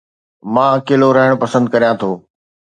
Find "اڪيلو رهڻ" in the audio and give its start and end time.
0.77-1.31